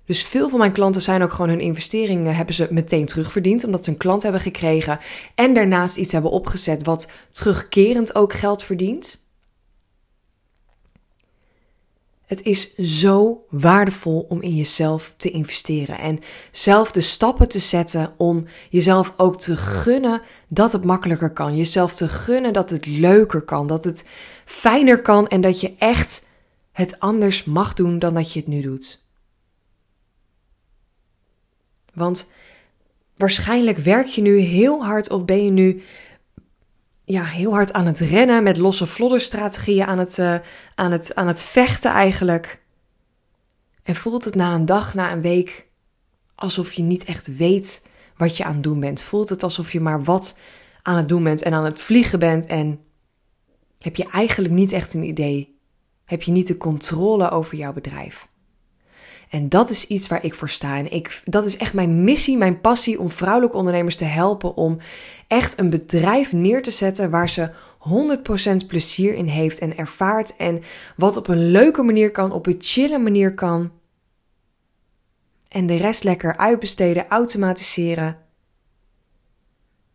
Dus 0.06 0.24
veel 0.24 0.50
van 0.50 0.60
mijn 0.60 0.72
klanten 0.72 1.02
zijn 1.02 1.22
ook 1.22 1.32
gewoon 1.32 1.50
hun 1.50 1.60
investeringen 1.60 2.36
hebben 2.36 2.56
ze 2.56 2.68
meteen 2.70 3.06
terugverdiend, 3.06 3.64
omdat 3.64 3.84
ze 3.84 3.92
een 3.92 3.98
klant 3.98 4.24
hebben 4.24 4.42
gekregen 4.42 5.00
en 5.36 5.54
daarnaast 5.54 5.98
iets 5.98 6.12
hebben 6.12 6.32
opgezet 6.32 6.84
wat 6.84 7.12
terugkerend 7.30 8.16
ook 8.16 8.34
geld 8.34 8.64
verdient. 8.64 9.23
Het 12.26 12.42
is 12.42 12.76
zo 12.76 13.46
waardevol 13.50 14.26
om 14.30 14.42
in 14.42 14.56
jezelf 14.56 15.14
te 15.18 15.32
investeren 15.32 15.98
en 15.98 16.20
zelf 16.52 16.92
de 16.92 17.02
stappen 17.02 17.48
te 17.48 17.60
zetten 17.60 18.14
om 18.18 18.46
jezelf 18.70 19.14
ook 19.18 19.40
te 19.40 19.58
gunnen 19.58 20.22
dat 20.48 20.72
het 20.72 20.84
makkelijker 20.84 21.32
kan. 21.34 21.58
Jezelf 21.58 21.96
te 21.96 22.08
gunnen 22.08 22.54
dat 22.54 22.70
het 22.70 22.86
leuker 22.86 23.42
kan, 23.42 23.68
dat 23.68 23.84
het 23.84 24.06
fijner 24.46 25.02
kan 25.02 25.28
en 25.28 25.42
dat 25.42 25.60
je 25.60 25.76
echt 25.78 26.28
het 26.72 27.00
anders 27.00 27.44
mag 27.44 27.74
doen 27.74 28.00
dan 28.00 28.14
dat 28.14 28.34
je 28.34 28.40
het 28.40 28.48
nu 28.48 28.62
doet. 28.62 29.06
Want 31.94 32.32
waarschijnlijk 33.18 33.78
werk 33.78 34.08
je 34.08 34.22
nu 34.22 34.38
heel 34.38 34.84
hard 34.86 35.10
of 35.10 35.26
ben 35.26 35.46
je 35.46 35.52
nu 35.52 35.84
ja, 37.06 37.24
heel 37.24 37.52
hard 37.52 37.74
aan 37.74 37.86
het 37.86 38.00
rennen 38.00 38.44
met 38.44 38.58
losse 38.58 38.88
flodderstrategieën, 38.88 39.86
aan 39.86 39.98
het, 39.98 40.18
uh, 40.18 40.36
aan, 40.76 40.92
het, 40.92 41.16
aan 41.16 41.28
het 41.28 41.44
vechten 41.44 41.92
eigenlijk. 41.92 42.62
En 43.84 43.96
voelt 43.96 44.26
het 44.26 44.36
na 44.36 44.54
een 44.54 44.66
dag, 44.66 44.94
na 44.94 45.12
een 45.12 45.22
week, 45.22 45.68
alsof 46.36 46.74
je 46.74 46.82
niet 46.82 47.04
echt 47.04 47.38
weet 47.38 47.90
wat 48.18 48.38
je 48.38 48.44
aan 48.44 48.54
het 48.54 48.64
doen 48.64 48.80
bent. 48.80 49.02
Voelt 49.02 49.30
het 49.30 49.44
alsof 49.44 49.72
je 49.72 49.80
maar 49.80 50.04
wat 50.04 50.40
aan 50.82 50.98
het 50.98 51.10
doen 51.10 51.24
bent 51.24 51.42
en 51.42 51.54
aan 51.54 51.66
het 51.66 51.82
vliegen 51.82 52.20
bent 52.20 52.46
en 52.46 52.80
heb 53.80 53.96
je 53.96 54.10
eigenlijk 54.10 54.54
niet 54.54 54.72
echt 54.72 54.94
een 54.94 55.04
idee. 55.04 55.60
Heb 56.06 56.22
je 56.22 56.32
niet 56.32 56.48
de 56.48 56.58
controle 56.58 57.30
over 57.30 57.58
jouw 57.58 57.74
bedrijf. 57.74 58.28
En 59.34 59.50
dat 59.50 59.70
is 59.70 59.88
iets 59.88 60.08
waar 60.08 60.24
ik 60.24 60.34
voor 60.34 60.50
sta. 60.50 60.78
En 60.78 60.92
ik, 60.92 61.22
dat 61.26 61.46
is 61.46 61.58
echt 61.58 61.74
mijn 61.74 62.04
missie, 62.04 62.38
mijn 62.38 62.62
passie 62.62 63.00
om 63.00 63.12
vrouwelijke 63.12 63.58
ondernemers 63.58 63.96
te 63.96 64.06
helpen 64.06 64.56
om 64.56 64.78
echt 65.28 65.60
een 65.60 65.70
bedrijf 65.70 66.34
neer 66.34 66.62
te 66.62 66.72
zetten 66.72 67.10
waar 67.10 67.30
ze 67.30 67.50
100% 68.64 68.68
plezier 68.68 69.14
in 69.14 69.28
heeft 69.28 69.60
en 69.60 69.78
ervaart. 69.78 70.36
En 70.36 70.62
wat 70.96 71.18
op 71.18 71.28
een 71.28 71.52
leuke 71.52 71.84
manier 71.84 72.12
kan, 72.12 72.32
op 72.32 72.48
een 72.48 72.58
chille 72.60 73.00
manier 73.00 73.34
kan. 73.34 73.72
En 75.48 75.66
de 75.66 75.76
rest 75.76 76.04
lekker 76.04 76.38
uitbesteden, 76.38 77.08
automatiseren. 77.08 78.18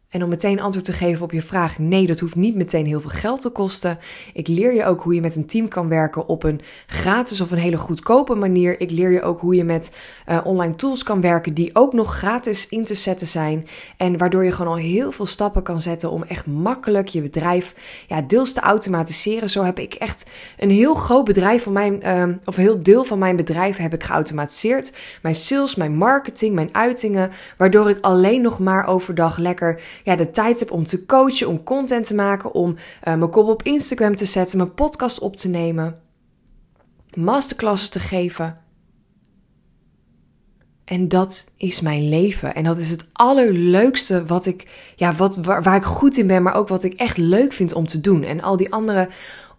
En 0.09 0.23
om 0.23 0.29
meteen 0.29 0.61
antwoord 0.61 0.85
te 0.85 0.93
geven 0.93 1.25
op 1.25 1.33
je 1.33 1.43
vraag: 1.43 1.79
nee, 1.79 2.07
dat 2.07 2.21
hoeft 2.21 2.35
niet 2.35 2.55
meteen 2.55 2.87
heel 2.87 3.01
veel 3.01 3.11
geld 3.11 3.41
te 3.41 3.51
kosten. 3.51 3.99
Ik 4.33 4.49
leer 4.49 4.75
je 4.75 4.85
ook 4.85 5.03
hoe 5.03 5.15
je 5.15 5.21
met 5.21 5.37
een 5.37 5.47
team 5.47 5.69
kan 5.69 5.89
werken 5.89 6.27
op 6.27 6.43
een 6.43 6.61
gratis 6.87 7.41
of 7.41 7.51
een 7.51 7.59
hele 7.59 7.79
goedkope 7.79 8.35
manier. 8.35 8.81
Ik 8.81 8.91
leer 8.91 9.11
je 9.11 9.23
ook 9.23 9.41
hoe 9.41 9.55
je 9.55 9.65
met 9.65 9.97
uh, 10.29 10.41
online 10.45 10.75
tools 10.75 11.03
kan 11.03 11.21
werken 11.21 11.55
die 11.55 11.71
ook 11.73 11.93
nog 11.93 12.15
gratis 12.15 12.69
in 12.69 12.85
te 12.85 12.95
zetten 12.95 13.27
zijn. 13.27 13.67
En 13.97 14.19
waardoor 14.19 14.45
je 14.45 14.53
gewoon 14.53 14.73
al 14.73 14.79
heel 14.79 15.13
veel 15.13 15.27
stappen 15.27 15.63
kan 15.63 15.81
zetten 15.81 16.11
om 16.11 16.23
echt 16.23 16.47
makkelijk 16.47 17.09
je 17.09 17.23
bedrijf 17.23 17.75
ja, 18.07 18.23
deels 18.23 18.53
te 18.53 18.61
automatiseren. 18.61 19.51
Zo 19.51 19.65
heb 19.65 19.79
ik 19.79 19.95
echt 19.95 20.31
een 20.59 20.71
heel 20.71 20.95
groot 20.95 21.25
bedrijf 21.25 21.63
van 21.63 21.73
mijn, 21.73 22.07
uh, 22.07 22.37
of 22.45 22.57
een 22.57 22.63
heel 22.63 22.83
deel 22.83 23.05
van 23.05 23.19
mijn 23.19 23.37
bedrijf 23.37 23.77
heb 23.77 23.95
ik 23.95 24.05
geautomatiseerd. 24.05 24.93
Mijn 25.23 25.35
sales, 25.35 25.75
mijn 25.75 25.97
marketing, 25.97 26.55
mijn 26.55 26.75
uitingen. 26.75 27.31
Waardoor 27.57 27.91
ik 27.91 27.99
alleen 28.01 28.43
nog 28.43 28.59
maar 28.59 28.87
overdag 28.87 29.37
lekker 29.39 29.81
ja, 30.05 30.17
de 30.17 30.31
tijd 30.31 30.61
heb 30.61 30.71
om 30.71 30.85
te 30.85 31.07
coachen, 31.07 31.49
om 31.49 31.63
content 31.63 32.07
te 32.07 32.15
maken, 32.15 32.53
om 32.53 32.71
uh, 32.71 32.77
mijn 33.03 33.31
kop 33.31 33.49
op 33.49 33.63
Instagram 33.63 34.17
te 34.17 34.25
zetten, 34.25 34.59
mijn 34.59 34.75
podcast 34.75 35.19
op 35.19 35.37
te 35.37 35.49
nemen, 35.49 36.01
masterclasses 37.15 37.89
te 37.89 38.01
geven. 38.01 38.59
En 40.85 41.09
dat 41.09 41.47
is 41.57 41.81
mijn 41.81 42.09
leven. 42.09 42.55
En 42.55 42.65
dat 42.65 42.77
is 42.77 42.91
het 42.91 43.07
allerleukste 43.13 44.25
wat 44.25 44.47
ik, 44.47 44.69
ja, 44.97 45.15
wat, 45.15 45.37
waar, 45.37 45.63
waar 45.63 45.77
ik 45.77 45.85
goed 45.85 46.17
in 46.17 46.27
ben, 46.27 46.43
maar 46.43 46.55
ook 46.55 46.69
wat 46.69 46.85
ik 46.85 46.95
echt 46.95 47.17
leuk 47.17 47.53
vind 47.53 47.73
om 47.73 47.87
te 47.87 48.01
doen. 48.01 48.23
En 48.23 48.41
al 48.41 48.57
die 48.57 48.73
andere 48.73 49.09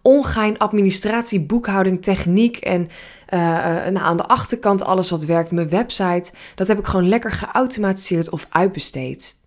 ongein 0.02 0.58
administratie, 0.58 1.46
boekhouding, 1.46 2.02
techniek 2.02 2.56
en 2.56 2.88
uh, 3.34 3.38
nou, 3.86 3.98
aan 3.98 4.16
de 4.16 4.26
achterkant 4.26 4.82
alles 4.82 5.10
wat 5.10 5.24
werkt, 5.24 5.52
mijn 5.52 5.68
website, 5.68 6.32
dat 6.54 6.68
heb 6.68 6.78
ik 6.78 6.86
gewoon 6.86 7.08
lekker 7.08 7.32
geautomatiseerd 7.32 8.30
of 8.30 8.46
uitbesteed. 8.50 9.39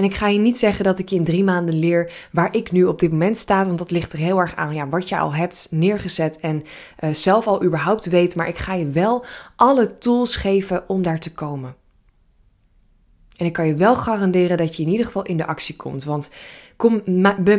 En 0.00 0.06
ik 0.06 0.14
ga 0.14 0.28
je 0.28 0.38
niet 0.38 0.56
zeggen 0.56 0.84
dat 0.84 0.98
ik 0.98 1.08
je 1.08 1.16
in 1.16 1.24
drie 1.24 1.44
maanden 1.44 1.78
leer 1.78 2.12
waar 2.32 2.54
ik 2.54 2.72
nu 2.72 2.84
op 2.84 3.00
dit 3.00 3.10
moment 3.10 3.36
sta, 3.36 3.64
want 3.64 3.78
dat 3.78 3.90
ligt 3.90 4.12
er 4.12 4.18
heel 4.18 4.38
erg 4.38 4.56
aan 4.56 4.74
ja, 4.74 4.88
wat 4.88 5.08
je 5.08 5.18
al 5.18 5.34
hebt 5.34 5.68
neergezet 5.70 6.40
en 6.40 6.62
uh, 7.00 7.14
zelf 7.14 7.46
al 7.46 7.64
überhaupt 7.64 8.06
weet. 8.06 8.34
Maar 8.34 8.48
ik 8.48 8.58
ga 8.58 8.74
je 8.74 8.86
wel 8.86 9.24
alle 9.56 9.98
tools 9.98 10.36
geven 10.36 10.88
om 10.88 11.02
daar 11.02 11.18
te 11.18 11.32
komen. 11.32 11.74
En 13.36 13.46
ik 13.46 13.52
kan 13.52 13.66
je 13.66 13.74
wel 13.74 13.96
garanderen 13.96 14.56
dat 14.56 14.76
je 14.76 14.82
in 14.82 14.88
ieder 14.88 15.06
geval 15.06 15.22
in 15.22 15.36
de 15.36 15.46
actie 15.46 15.76
komt. 15.76 16.04
Want 16.04 16.30
kom 16.76 17.02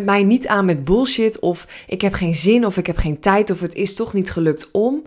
mij 0.05 0.23
niet 0.23 0.47
aan 0.47 0.65
met 0.65 0.83
bullshit 0.83 1.39
of 1.39 1.67
ik 1.87 2.01
heb 2.01 2.13
geen 2.13 2.35
zin 2.35 2.65
of 2.65 2.77
ik 2.77 2.87
heb 2.87 2.97
geen 2.97 3.19
tijd 3.19 3.49
of 3.49 3.59
het 3.59 3.75
is 3.75 3.95
toch 3.95 4.13
niet 4.13 4.31
gelukt 4.31 4.69
om. 4.71 5.03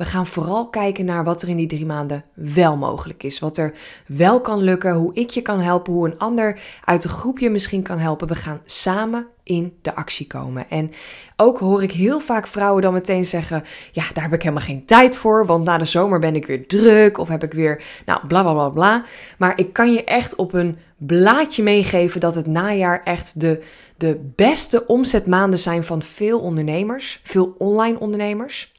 We 0.00 0.06
gaan 0.06 0.26
vooral 0.26 0.68
kijken 0.68 1.04
naar 1.04 1.24
wat 1.24 1.42
er 1.42 1.48
in 1.48 1.56
die 1.56 1.66
drie 1.66 1.86
maanden 1.86 2.24
wel 2.34 2.76
mogelijk 2.76 3.22
is. 3.22 3.38
Wat 3.38 3.56
er 3.56 3.74
wel 4.06 4.40
kan 4.40 4.62
lukken, 4.62 4.94
hoe 4.94 5.14
ik 5.14 5.30
je 5.30 5.42
kan 5.42 5.60
helpen, 5.60 5.92
hoe 5.92 6.08
een 6.08 6.18
ander 6.18 6.60
uit 6.84 7.02
de 7.02 7.08
groep 7.08 7.38
je 7.38 7.50
misschien 7.50 7.82
kan 7.82 7.98
helpen. 7.98 8.28
We 8.28 8.34
gaan 8.34 8.60
samen 8.64 9.26
in 9.42 9.72
de 9.82 9.94
actie 9.94 10.26
komen. 10.26 10.70
En 10.70 10.90
ook 11.36 11.58
hoor 11.58 11.82
ik 11.82 11.92
heel 11.92 12.20
vaak 12.20 12.46
vrouwen 12.46 12.82
dan 12.82 12.92
meteen 12.92 13.24
zeggen: 13.24 13.64
Ja, 13.92 14.04
daar 14.14 14.24
heb 14.24 14.32
ik 14.32 14.42
helemaal 14.42 14.64
geen 14.64 14.84
tijd 14.84 15.16
voor, 15.16 15.46
want 15.46 15.64
na 15.64 15.78
de 15.78 15.84
zomer 15.84 16.18
ben 16.18 16.36
ik 16.36 16.46
weer 16.46 16.66
druk 16.66 17.18
of 17.18 17.28
heb 17.28 17.42
ik 17.42 17.52
weer, 17.52 17.82
nou, 18.06 18.26
bla 18.26 18.42
bla 18.42 18.52
bla 18.52 18.68
bla. 18.68 19.04
Maar 19.38 19.58
ik 19.58 19.72
kan 19.72 19.92
je 19.92 20.04
echt 20.04 20.34
op 20.34 20.52
een 20.52 20.78
blaadje 20.96 21.62
meegeven 21.62 22.20
dat 22.20 22.34
het 22.34 22.46
najaar 22.46 23.02
echt 23.04 23.40
de, 23.40 23.62
de 23.96 24.30
beste 24.36 24.86
omzetmaanden 24.86 25.58
zijn 25.58 25.84
van 25.84 26.02
veel 26.02 26.40
ondernemers, 26.40 27.20
veel 27.22 27.54
online 27.58 27.98
ondernemers 27.98 28.78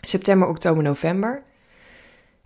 september, 0.00 0.48
oktober, 0.48 0.82
november. 0.82 1.42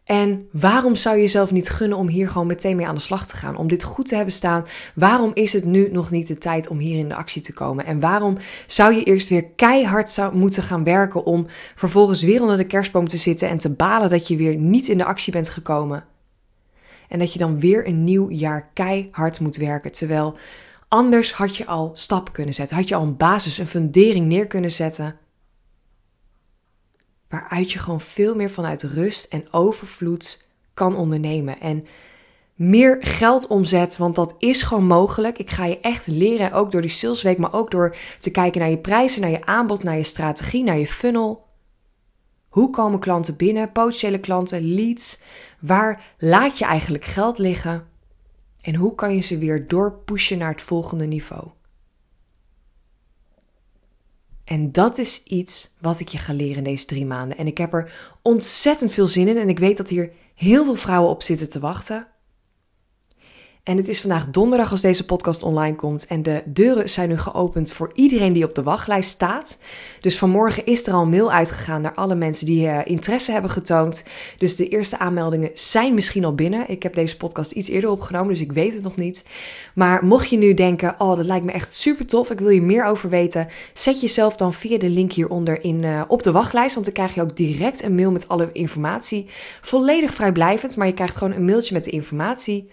En 0.04 0.49
waarom 0.52 0.94
zou 0.94 1.16
je 1.16 1.23
jezelf 1.23 1.50
niet 1.50 1.68
gunnen 1.68 1.99
om 1.99 2.08
hier 2.08 2.28
gewoon 2.28 2.46
meteen 2.46 2.76
mee 2.76 2.87
aan 2.87 2.94
de 2.94 3.00
slag 3.00 3.26
te 3.26 3.37
gaan? 3.37 3.56
Om 3.56 3.68
dit 3.68 3.82
goed 3.82 4.08
te 4.08 4.14
hebben 4.14 4.34
staan. 4.34 4.66
Waarom 4.94 5.30
is 5.34 5.52
het 5.52 5.64
nu 5.64 5.90
nog 5.90 6.11
niet 6.11 6.26
de 6.26 6.38
tijd 6.38 6.68
om 6.68 6.78
hier 6.78 6.99
in 6.99 7.08
de 7.08 7.14
actie 7.14 7.42
te 7.42 7.52
komen? 7.52 7.84
En 7.84 8.00
waarom 8.00 8.37
zou 8.66 8.94
je 8.94 9.04
eerst 9.04 9.28
weer 9.28 9.44
keihard 9.44 10.11
zou 10.11 10.37
moeten 10.37 10.62
gaan 10.62 10.84
werken 10.84 11.25
om 11.25 11.46
vervolgens 11.75 12.23
weer 12.23 12.40
onder 12.40 12.56
de 12.56 12.66
kerstboom 12.66 13.08
te 13.08 13.16
zitten 13.16 13.49
en 13.49 13.58
te 13.58 13.75
balen 13.75 14.08
dat 14.08 14.28
je 14.28 14.37
weer 14.37 14.56
niet 14.56 14.88
in 14.88 14.99
de 14.99 15.04
actie 15.04 15.32
bent 15.32 15.49
gekomen? 15.49 16.04
En 17.08 17.18
dat 17.18 17.32
je 17.32 17.38
dan 17.38 17.61
weer 17.61 17.87
een 17.88 18.04
nieuw 18.04 18.30
jaar 18.30 18.70
keihard 18.73 19.40
moet 19.40 19.56
werken. 19.56 19.92
Terwijl 19.92 20.37
anders 20.88 21.32
had 21.32 21.56
je 21.56 21.66
al 21.66 21.90
stappen 21.94 22.32
kunnen 22.32 22.54
zetten. 22.54 22.76
Had 22.76 22.88
je 22.88 22.94
al 22.94 23.02
een 23.02 23.16
basis, 23.16 23.58
een 23.58 23.66
fundering 23.66 24.26
neer 24.26 24.46
kunnen 24.46 24.70
zetten 24.70 25.18
waaruit 27.34 27.72
je 27.72 27.78
gewoon 27.78 28.00
veel 28.00 28.34
meer 28.34 28.50
vanuit 28.50 28.82
rust 28.82 29.24
en 29.24 29.52
overvloed 29.52 30.46
kan 30.74 30.96
ondernemen. 30.96 31.60
En 31.60 31.86
meer 32.54 32.96
geld 33.00 33.46
omzet, 33.46 33.96
want 33.96 34.14
dat 34.14 34.34
is 34.38 34.62
gewoon 34.62 34.86
mogelijk. 34.86 35.38
Ik 35.38 35.50
ga 35.50 35.64
je 35.64 35.80
echt 35.80 36.06
leren, 36.06 36.52
ook 36.52 36.70
door 36.70 36.80
die 36.80 36.90
salesweek, 36.90 37.38
maar 37.38 37.52
ook 37.52 37.70
door 37.70 37.96
te 38.18 38.30
kijken 38.30 38.60
naar 38.60 38.70
je 38.70 38.78
prijzen, 38.78 39.20
naar 39.20 39.30
je 39.30 39.46
aanbod, 39.46 39.82
naar 39.82 39.96
je 39.96 40.02
strategie, 40.04 40.64
naar 40.64 40.78
je 40.78 40.86
funnel. 40.86 41.46
Hoe 42.48 42.70
komen 42.70 42.98
klanten 42.98 43.36
binnen, 43.36 43.72
potentiële 43.72 44.18
klanten, 44.20 44.74
leads? 44.74 45.20
Waar 45.60 46.14
laat 46.18 46.58
je 46.58 46.64
eigenlijk 46.64 47.04
geld 47.04 47.38
liggen? 47.38 47.86
En 48.60 48.74
hoe 48.74 48.94
kan 48.94 49.14
je 49.14 49.20
ze 49.20 49.38
weer 49.38 49.68
doorpushen 49.68 50.38
naar 50.38 50.50
het 50.50 50.62
volgende 50.62 51.06
niveau? 51.06 51.48
En 54.44 54.72
dat 54.72 54.98
is 54.98 55.22
iets 55.22 55.74
wat 55.80 56.00
ik 56.00 56.08
je 56.08 56.18
ga 56.18 56.32
leren 56.32 56.56
in 56.56 56.64
deze 56.64 56.86
drie 56.86 57.06
maanden. 57.06 57.38
En 57.38 57.46
ik 57.46 57.58
heb 57.58 57.72
er 57.72 58.16
ontzettend 58.22 58.92
veel 58.92 59.08
zin 59.08 59.28
in. 59.28 59.36
En 59.36 59.48
ik 59.48 59.58
weet 59.58 59.76
dat 59.76 59.88
hier 59.88 60.12
heel 60.34 60.64
veel 60.64 60.74
vrouwen 60.74 61.10
op 61.10 61.22
zitten 61.22 61.48
te 61.48 61.58
wachten. 61.60 62.06
En 63.64 63.76
het 63.76 63.88
is 63.88 64.00
vandaag 64.00 64.30
donderdag 64.30 64.71
als 64.71 64.80
deze 64.80 65.04
podcast 65.04 65.42
online 65.42 65.76
komt. 65.76 66.06
En 66.06 66.23
de 66.23 66.42
deuren 66.44 66.90
zijn 66.90 67.09
nu 67.09 67.18
geopend 67.18 67.73
voor 67.73 67.90
iedereen 67.94 68.33
die 68.33 68.44
op 68.44 68.54
de 68.54 68.62
wachtlijst 68.62 69.11
staat. 69.11 69.62
Dus 70.00 70.18
vanmorgen 70.18 70.66
is 70.66 70.87
er 70.87 70.94
al 70.94 71.02
een 71.02 71.09
mail 71.09 71.33
uitgegaan 71.33 71.80
naar 71.80 71.94
alle 71.94 72.14
mensen 72.14 72.47
die 72.47 72.66
uh, 72.66 72.78
interesse 72.85 73.33
hebben 73.33 73.50
getoond. 73.50 74.04
Dus 74.38 74.56
de 74.56 74.68
eerste 74.68 74.99
aanmeldingen 74.99 75.50
zijn 75.54 75.94
misschien 75.94 76.25
al 76.25 76.35
binnen. 76.35 76.68
Ik 76.68 76.83
heb 76.83 76.94
deze 76.94 77.16
podcast 77.16 77.52
iets 77.52 77.68
eerder 77.68 77.90
opgenomen, 77.90 78.28
dus 78.28 78.40
ik 78.40 78.52
weet 78.52 78.75
het 78.75 78.83
nog 78.83 78.97
niet. 78.97 79.28
Maar 79.75 80.04
mocht 80.04 80.28
je 80.28 80.38
nu 80.38 80.54
denken: 80.54 80.94
oh, 80.99 81.16
dat 81.16 81.26
lijkt 81.26 81.44
me 81.44 81.52
echt 81.52 81.75
super 81.75 82.06
tof. 82.06 82.30
Ik 82.30 82.40
wil 82.40 82.50
je 82.50 82.62
meer 82.62 82.85
over 82.85 83.09
weten. 83.09 83.49
Zet 83.73 84.00
jezelf 84.00 84.37
dan 84.37 84.52
via 84.52 84.78
de 84.78 84.88
link 84.88 85.12
hieronder 85.12 85.64
in, 85.64 85.83
uh, 85.83 86.02
op 86.09 86.23
de 86.23 86.33
wachtlijst. 86.33 86.75
Want 86.75 86.87
dan 86.87 86.94
krijg 86.94 87.14
je 87.14 87.23
ook 87.23 87.37
direct 87.37 87.83
een 87.83 87.94
mail 87.94 88.11
met 88.11 88.28
alle 88.28 88.50
informatie. 88.52 89.26
Volledig 89.61 90.14
vrijblijvend, 90.14 90.76
maar 90.76 90.87
je 90.87 90.94
krijgt 90.94 91.16
gewoon 91.16 91.33
een 91.33 91.44
mailtje 91.44 91.75
met 91.75 91.85
de 91.85 91.90
informatie. 91.90 92.68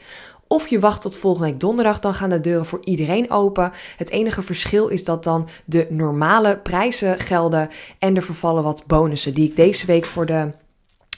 Of 0.52 0.68
je 0.68 0.80
wacht 0.80 1.02
tot 1.02 1.18
volgende 1.18 1.48
week 1.48 1.60
donderdag, 1.60 2.00
dan 2.00 2.14
gaan 2.14 2.30
de 2.30 2.42
deuren 2.42 2.66
voor 2.66 2.80
iedereen 2.84 3.32
open. 3.32 3.72
Het 3.98 4.10
enige 4.10 4.42
verschil 4.42 4.88
is 4.88 5.04
dat 5.04 5.24
dan 5.24 5.50
de 5.66 5.88
normale 5.90 6.58
prijzen 6.58 7.20
gelden 7.20 7.70
en 8.00 8.16
er 8.16 8.22
vervallen 8.22 8.64
wat 8.64 8.84
bonussen 8.88 9.34
die 9.34 9.50
ik 9.50 9.56
deze 9.56 9.86
week 9.86 10.06
voor 10.06 10.26
de 10.26 10.52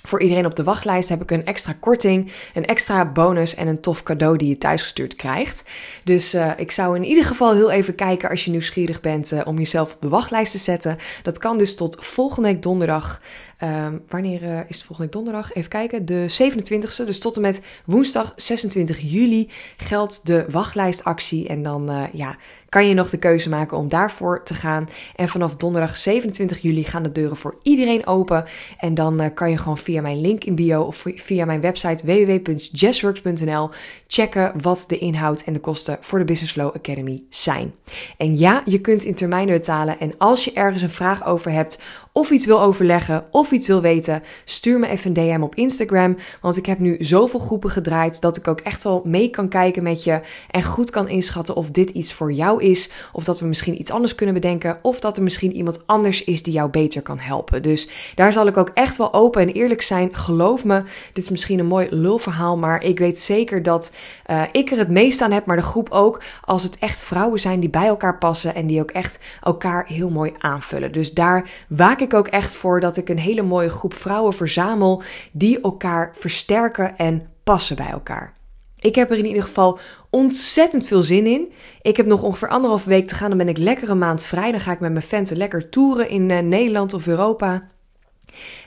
voor 0.04 0.22
iedereen 0.22 0.46
op 0.46 0.56
de 0.56 0.63
wachtlijst 0.63 1.10
heb 1.10 1.22
ik 1.22 1.32
een 1.32 1.46
extra 1.46 1.75
korting, 1.80 2.32
een 2.54 2.66
extra 2.66 3.12
bonus 3.12 3.56
en 3.56 3.68
een 3.68 3.82
tof 3.82 4.04
cadeau 4.04 4.38
die 4.38 4.48
je 4.48 4.58
thuisgestuurd 4.58 5.16
krijgt. 5.16 5.70
Dus 6.04 6.36
uh, 6.36 6.52
ik 6.58 6.72
zou 6.72 6.96
in 6.96 7.04
ieder 7.04 7.25
geval 7.25 7.54
heel 7.54 7.72
even 7.72 7.96
kijken 7.96 8.30
als 8.30 8.46
je 8.46 8.52
nieuwsgierig 8.52 9.02
bent 9.02 9.32
uh, 9.32 9.42
om 9.46 9.58
jezelf 9.58 9.94
op 9.94 10.02
de 10.02 10.10
wachtlijst 10.10 10.52
te 10.52 10.58
zetten. 10.58 10.98
Dat 11.24 11.38
kan 11.38 11.58
dus 11.58 11.75
tot 11.75 11.98
volgende 12.00 12.50
week 12.50 12.62
donderdag. 12.62 13.22
Um, 13.63 14.01
wanneer 14.08 14.43
uh, 14.43 14.60
is 14.67 14.77
het 14.77 14.86
volgende 14.86 15.12
donderdag? 15.12 15.53
Even 15.53 15.70
kijken. 15.70 16.05
De 16.05 16.27
27e. 16.32 17.05
Dus 17.05 17.20
tot 17.20 17.36
en 17.36 17.41
met 17.41 17.65
woensdag 17.86 18.34
26 18.36 19.00
juli 19.00 19.50
geldt 19.77 20.25
de 20.25 20.46
wachtlijstactie. 20.50 21.48
En 21.48 21.63
dan 21.63 22.10
ja, 22.13 22.38
kan 22.74 22.88
je 22.88 22.93
nog 22.93 23.10
de 23.10 23.17
keuze 23.17 23.50
maken 23.50 23.77
om 23.77 23.88
daarvoor 23.88 24.43
te 24.43 24.53
gaan. 24.53 24.89
En 25.15 25.29
vanaf 25.29 25.55
donderdag 25.55 25.98
27 25.98 26.62
juli 26.62 26.84
gaan 26.84 27.03
de 27.03 27.12
deuren 27.12 27.38
voor 27.38 27.55
iedereen 27.62 28.08
open. 28.08 28.46
En 28.77 28.93
dan 28.93 29.22
uh, 29.22 29.27
kan 29.34 29.50
je 29.50 29.58
gewoon 29.58 29.77
via 29.77 30.01
mijn 30.01 30.22
link 30.22 30.43
in 30.43 30.55
bio 30.55 30.82
of 30.82 31.05
via 31.15 31.46
mijn 31.46 31.62
website 31.62 32.05
www.jazzworks.nl 32.05 33.70
checken 34.08 34.51
wat 34.62 34.84
de 34.88 34.98
inhoud 34.98 35.41
en 35.41 35.53
de 35.53 35.60
kosten 35.60 35.98
voor 36.00 36.20
de 36.20 36.25
Business 36.25 36.53
Flow 36.53 36.75
Academy 36.75 37.24
zijn. 37.29 37.74
En 38.17 38.38
ja, 38.38 38.62
je 38.65 38.82
kunt 38.82 39.03
in 39.03 39.15
termijnen 39.15 39.58
betalen. 39.58 40.00
En 40.00 40.13
als 40.17 40.46
je 40.46 40.53
ergens 40.53 40.82
een 40.82 40.89
vraag 40.89 41.25
over 41.25 41.51
hebt 41.51 41.82
of 42.13 42.29
iets 42.29 42.46
wil 42.46 42.62
overleggen 42.62 43.25
of 43.32 43.51
iets 43.51 43.67
wil 43.67 43.82
weten, 43.82 44.24
stuur 44.43 44.79
me 44.79 44.88
even 44.88 45.08
een 45.08 45.36
DM 45.36 45.41
op 45.41 45.55
Instagram. 45.55 46.17
Want 46.41 46.58
ik 46.58 46.65
heb 46.65 46.79
nu 46.79 46.96
zoveel 47.00 47.39
groepen 47.39 47.70
gedraaid 47.70 48.22
dat 48.22 48.38
ik 48.38 48.48
ook 48.48 48.60
echt 48.60 48.84
wel 48.84 49.01
mee 49.05 49.29
kan 49.29 49.48
kijken 49.48 49.84
met 49.84 50.03
je 50.03 50.22
en 50.51 50.63
goed 50.63 50.89
kan 50.89 51.08
inschatten 51.08 51.55
of 51.55 51.72
dit 51.72 51.89
iets 51.89 52.13
voor 52.13 52.32
jou 52.32 52.63
is. 52.63 52.91
Of 53.12 53.24
dat 53.24 53.39
we 53.39 53.48
misschien 53.48 53.79
iets 53.79 53.91
anders 53.91 54.15
kunnen 54.15 54.34
bedenken. 54.36 54.77
Of 54.82 55.00
dat 55.00 55.17
er 55.17 55.24
misschien 55.24 55.53
iemand 55.53 55.84
anders 55.86 56.24
is 56.24 56.43
die 56.43 56.53
jou 56.53 56.70
beter 56.70 57.01
kan 57.01 57.20
helpen. 57.20 57.62
Dus 57.62 57.89
daar 58.15 58.34
zal 58.34 58.48
ik 58.48 58.58
ook 58.58 58.72
echt 58.74 58.98
wel 58.98 59.13
open 59.13 59.41
en 59.41 59.50
eerlijk 59.50 59.82
zijn. 59.82 60.15
Geloof 60.15 60.65
me, 60.65 60.84
dit 61.13 61.24
is 61.24 61.29
misschien 61.29 61.60
een 61.60 61.65
mooi 61.65 61.88
lulverhaal. 61.89 62.58
Maar 62.58 62.84
ik 62.84 63.00
weet 63.00 63.20
zeker 63.20 63.63
dat 63.63 63.96
uh, 64.27 64.41
ik 64.51 64.72
er 64.72 64.77
het 64.77 64.89
meest 64.89 65.22
aan 65.22 65.32
heb, 65.32 65.46
maar 65.46 65.55
de 65.55 65.62
groep 65.62 65.89
ook. 65.89 66.22
Als 66.46 66.63
het 66.63 66.77
echt 66.79 67.03
vrouwen 67.03 67.39
zijn 67.39 67.60
die 67.60 67.70
bij 67.70 67.88
elkaar 67.88 68.17
passen 68.17 68.55
en 68.55 68.67
die 68.67 68.82
ook 68.82 68.91
echt 68.91 69.20
elkaar 69.41 69.86
heel 69.88 70.10
mooi 70.10 70.34
aanvullen. 70.38 70.91
Dus 70.91 71.13
daar 71.13 71.50
waak 71.67 72.01
ik 72.03 72.13
ook 72.13 72.27
echt 72.27 72.55
voor 72.55 72.79
dat 72.79 72.98
ik 72.98 73.10
een 73.10 73.19
hele 73.19 73.41
mooie 73.41 73.69
groep 73.69 73.93
vrouwen 73.93 74.33
verzamel 74.33 75.01
die 75.31 75.62
elkaar 75.62 76.10
versterken 76.13 76.98
en 76.98 77.27
passen 77.43 77.75
bij 77.75 77.89
elkaar. 77.89 78.33
Ik 78.79 78.95
heb 78.95 79.12
er 79.12 79.17
in 79.17 79.25
ieder 79.25 79.43
geval 79.43 79.79
ontzettend 80.10 80.86
veel 80.86 81.03
zin 81.03 81.27
in. 81.27 81.51
Ik 81.81 81.98
heb 81.98 82.05
nog 82.05 82.22
ongeveer 82.22 82.48
anderhalf 82.48 82.86
week 82.86 83.07
te 83.07 83.15
gaan. 83.15 83.29
Dan 83.29 83.38
ben 83.38 83.50
ik 83.50 83.57
lekker 83.57 83.89
een 83.89 83.98
maand 83.98 84.25
vrij. 84.25 84.51
Dan 84.51 84.60
ga 84.60 84.72
ik 84.72 84.79
met 84.79 84.91
mijn 84.91 85.03
venten 85.03 85.38
lekker 85.38 85.69
toeren 85.69 86.10
in 86.10 86.29
uh, 86.29 86.39
Nederland 86.39 86.93
of 86.93 87.07
Europa. 87.07 87.67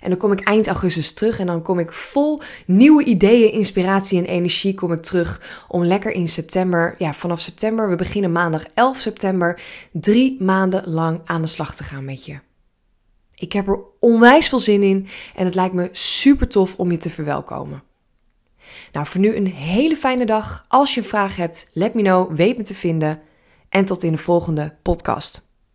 En 0.00 0.08
dan 0.10 0.18
kom 0.18 0.32
ik 0.32 0.40
eind 0.40 0.66
augustus 0.66 1.12
terug 1.12 1.38
en 1.38 1.46
dan 1.46 1.62
kom 1.62 1.78
ik 1.78 1.92
vol 1.92 2.40
nieuwe 2.66 3.04
ideeën, 3.04 3.52
inspiratie 3.52 4.18
en 4.18 4.24
energie 4.24 4.74
kom 4.74 4.92
ik 4.92 5.02
terug 5.02 5.64
om 5.68 5.84
lekker 5.84 6.12
in 6.12 6.28
september, 6.28 6.94
ja 6.98 7.12
vanaf 7.12 7.40
september, 7.40 7.88
we 7.88 7.96
beginnen 7.96 8.32
maandag 8.32 8.64
11 8.74 8.98
september, 8.98 9.60
drie 9.92 10.42
maanden 10.42 10.88
lang 10.90 11.20
aan 11.24 11.42
de 11.42 11.48
slag 11.48 11.74
te 11.74 11.84
gaan 11.84 12.04
met 12.04 12.24
je. 12.24 12.45
Ik 13.36 13.52
heb 13.52 13.68
er 13.68 13.78
onwijs 13.98 14.48
veel 14.48 14.60
zin 14.60 14.82
in 14.82 15.08
en 15.34 15.44
het 15.44 15.54
lijkt 15.54 15.74
me 15.74 15.88
super 15.92 16.48
tof 16.48 16.74
om 16.76 16.90
je 16.90 16.96
te 16.96 17.10
verwelkomen. 17.10 17.82
Nou, 18.92 19.06
voor 19.06 19.20
nu 19.20 19.36
een 19.36 19.46
hele 19.46 19.96
fijne 19.96 20.26
dag. 20.26 20.64
Als 20.68 20.94
je 20.94 21.00
een 21.00 21.06
vraag 21.06 21.36
hebt, 21.36 21.70
let 21.72 21.94
me 21.94 22.02
know, 22.02 22.34
weet 22.34 22.56
me 22.56 22.62
te 22.62 22.74
vinden. 22.74 23.20
En 23.68 23.84
tot 23.84 24.02
in 24.02 24.12
de 24.12 24.18
volgende 24.18 24.76
podcast. 24.82 25.45